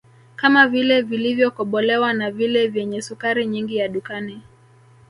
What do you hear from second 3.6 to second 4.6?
ya dukani